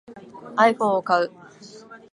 [0.57, 1.31] iPhone を買う